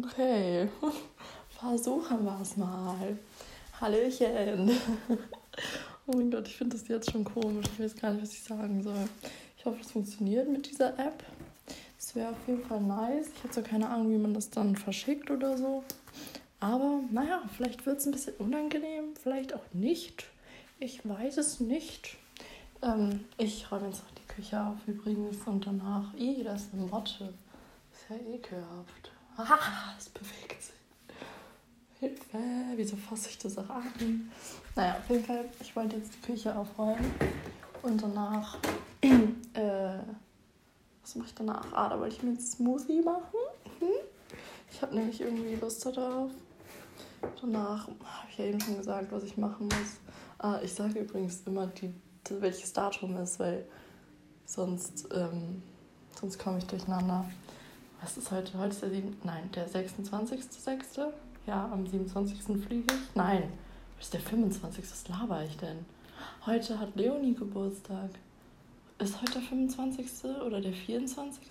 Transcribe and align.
Okay, 0.00 0.68
versuchen 1.58 2.24
wir 2.24 2.38
es 2.40 2.56
mal. 2.56 3.18
Hallöchen. 3.80 4.70
Oh 6.10 6.16
mein 6.16 6.30
Gott, 6.30 6.48
ich 6.48 6.56
finde 6.56 6.74
das 6.74 6.88
jetzt 6.88 7.10
schon 7.10 7.22
komisch. 7.22 7.66
Ich 7.74 7.80
weiß 7.80 7.96
gar 7.96 8.12
nicht, 8.12 8.22
was 8.22 8.32
ich 8.32 8.42
sagen 8.42 8.82
soll. 8.82 9.08
Ich 9.58 9.66
hoffe, 9.66 9.78
es 9.82 9.90
funktioniert 9.90 10.48
mit 10.48 10.70
dieser 10.70 10.98
App. 10.98 11.22
Es 11.98 12.14
wäre 12.14 12.30
auf 12.30 12.36
jeden 12.46 12.64
Fall 12.64 12.80
nice. 12.80 13.26
Ich 13.36 13.42
habe 13.44 13.52
so 13.52 13.60
keine 13.60 13.90
Ahnung, 13.90 14.10
wie 14.12 14.16
man 14.16 14.32
das 14.32 14.48
dann 14.48 14.74
verschickt 14.74 15.30
oder 15.30 15.58
so. 15.58 15.84
Aber 16.60 17.00
naja, 17.10 17.42
vielleicht 17.54 17.84
wird 17.84 17.98
es 17.98 18.06
ein 18.06 18.12
bisschen 18.12 18.32
unangenehm, 18.38 19.16
vielleicht 19.22 19.52
auch 19.52 19.74
nicht. 19.74 20.24
Ich 20.78 21.06
weiß 21.06 21.36
es 21.36 21.60
nicht. 21.60 22.16
Ähm, 22.80 23.26
ich 23.36 23.70
räume 23.70 23.88
jetzt 23.88 24.02
noch 24.02 24.12
die 24.12 24.32
Küche 24.32 24.62
auf 24.64 24.78
übrigens 24.86 25.36
und 25.44 25.66
danach. 25.66 26.14
Ih, 26.14 26.42
da 26.42 26.54
ist 26.54 26.72
eine 26.72 26.86
Motte. 26.86 27.34
Ist 27.92 28.08
ja 28.08 28.16
ekelhaft. 28.34 29.10
Ah, 29.40 29.94
es 29.96 30.08
bewegt 30.08 30.60
sich. 30.60 30.74
Hilfe, 32.00 32.38
wieso 32.74 32.96
fasse 32.96 33.28
ich 33.30 33.38
das 33.38 33.56
auch 33.56 33.70
an? 33.70 34.30
Naja, 34.74 34.96
auf 34.98 35.08
jeden 35.08 35.24
Fall, 35.24 35.44
ich 35.60 35.76
wollte 35.76 35.96
jetzt 35.96 36.12
die 36.14 36.20
Küche 36.26 36.56
aufräumen 36.56 37.14
und 37.82 38.02
danach, 38.02 38.58
äh, 39.00 39.98
was 41.02 41.14
mache 41.14 41.28
ich 41.28 41.34
danach? 41.36 41.72
Ah, 41.72 41.88
da 41.88 42.00
wollte 42.00 42.16
ich 42.16 42.22
mir 42.24 42.30
einen 42.30 42.40
Smoothie 42.40 43.00
machen. 43.00 43.38
Mhm. 43.80 43.86
Ich 44.72 44.82
habe 44.82 44.96
nämlich 44.96 45.20
irgendwie 45.20 45.54
Lust 45.54 45.86
darauf. 45.86 46.32
Danach 47.40 47.86
habe 47.86 48.28
ich 48.30 48.38
ja 48.38 48.44
eben 48.46 48.60
schon 48.60 48.76
gesagt, 48.76 49.12
was 49.12 49.22
ich 49.22 49.36
machen 49.36 49.66
muss. 49.66 50.00
Ah, 50.38 50.58
ich 50.64 50.74
sage 50.74 50.98
übrigens 50.98 51.42
immer, 51.46 51.68
die, 51.68 51.94
welches 52.28 52.72
Datum 52.72 53.16
ist, 53.18 53.38
weil 53.38 53.64
sonst, 54.46 55.06
ähm, 55.14 55.62
sonst 56.20 56.40
komme 56.40 56.58
ich 56.58 56.64
durcheinander. 56.64 57.24
Was 58.00 58.16
ist 58.16 58.30
heute? 58.30 58.56
Heute 58.56 58.70
ist 58.70 58.82
der 58.82 58.90
7. 58.90 59.16
Nein, 59.24 59.50
der 59.54 59.68
26.06. 59.68 61.08
Ja, 61.46 61.68
am 61.72 61.86
27. 61.86 62.38
fliege 62.64 62.94
ich. 62.94 63.14
Nein, 63.14 63.52
ist 63.98 64.14
der 64.14 64.20
25. 64.20 64.84
Was 64.84 65.08
laber 65.08 65.42
ich 65.42 65.56
denn? 65.56 65.84
Heute 66.46 66.78
hat 66.78 66.94
Leonie 66.94 67.34
Geburtstag. 67.34 68.10
Ist 68.98 69.20
heute 69.20 69.32
der 69.32 69.42
25. 69.42 70.06
oder 70.46 70.60
der 70.60 70.72
24.? 70.72 71.46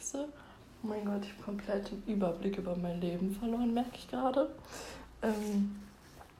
Oh 0.83 0.87
mein 0.87 1.03
Gott, 1.03 1.23
ich 1.23 1.33
habe 1.33 1.43
komplett 1.43 1.91
den 1.91 2.03
Überblick 2.07 2.57
über 2.57 2.77
mein 2.77 3.01
Leben 3.01 3.35
verloren, 3.35 3.73
merke 3.73 3.95
ich 3.95 4.07
gerade. 4.07 4.49
Ähm, 5.21 5.75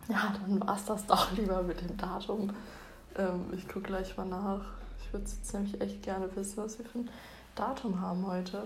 ja, 0.08 0.34
dann 0.42 0.66
war 0.66 0.76
es 0.78 0.86
das 0.86 1.06
doch 1.06 1.32
lieber 1.38 1.62
mit 1.64 1.82
dem 1.82 1.98
Datum. 1.98 2.52
Ähm, 3.18 3.46
ich 3.58 3.68
gucke 3.68 3.88
gleich 3.88 4.16
mal 4.16 4.26
nach. 4.26 4.62
Ich 5.02 5.12
würde 5.12 5.26
jetzt 5.26 5.54
nämlich 5.54 5.82
echt 5.82 6.02
gerne 6.04 6.34
wissen, 6.36 6.64
was 6.64 6.78
wir 6.80 6.86
für 6.86 7.00
ein 7.00 7.10
Datum 7.56 8.00
haben 8.00 8.26
heute. 8.26 8.64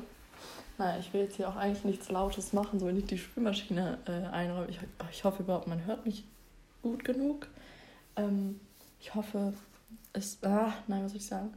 Naja, 0.78 1.00
ich 1.00 1.14
will 1.14 1.22
jetzt 1.22 1.36
hier 1.36 1.50
auch 1.50 1.56
eigentlich 1.56 1.86
nichts 1.86 2.10
Lautes 2.10 2.54
machen, 2.54 2.80
so 2.80 2.88
wenn 2.88 2.98
ich 2.98 3.06
die 3.06 3.18
Spülmaschine 3.18 4.00
äh, 4.06 4.28
einräume. 4.34 4.68
Ich, 4.70 4.80
ich 5.12 5.24
hoffe 5.24 5.44
überhaupt, 5.44 5.68
man 5.68 5.86
hört 5.86 6.06
mich 6.06 6.24
gut 6.82 7.04
genug. 7.04 7.48
Ähm, 8.16 8.60
ich 9.00 9.14
hoffe, 9.14 9.54
es. 10.14 10.38
Ah, 10.44 10.74
nein, 10.88 11.04
was 11.04 11.12
soll 11.12 11.22
ich 11.22 11.28
sagen? 11.28 11.54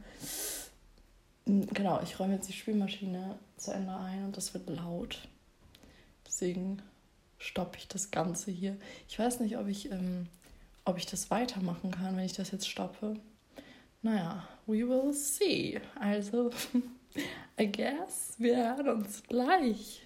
Hm, 1.45 1.67
genau, 1.67 2.01
ich 2.03 2.19
räume 2.19 2.35
jetzt 2.35 2.49
die 2.49 2.53
Spülmaschine 2.53 3.37
zu 3.57 3.71
Ende 3.71 3.95
ein 3.95 4.25
und 4.25 4.37
das 4.37 4.53
wird 4.53 4.69
laut. 4.69 5.27
Deswegen 6.25 6.81
stoppe 7.37 7.77
ich 7.77 7.87
das 7.87 8.11
Ganze 8.11 8.51
hier. 8.51 8.77
Ich 9.07 9.19
weiß 9.19 9.39
nicht, 9.39 9.57
ob 9.57 9.67
ich, 9.67 9.91
ähm, 9.91 10.27
ob 10.83 10.97
ich 10.97 11.05
das 11.05 11.29
weitermachen 11.31 11.91
kann, 11.91 12.17
wenn 12.17 12.25
ich 12.25 12.33
das 12.33 12.51
jetzt 12.51 12.67
stoppe. 12.67 13.15
Naja, 14.01 14.47
we 14.65 14.87
will 14.87 15.13
see. 15.13 15.79
Also, 15.99 16.51
I 17.57 17.67
guess, 17.67 18.35
wir 18.37 18.57
hören 18.57 18.89
uns 18.89 19.23
gleich. 19.23 20.04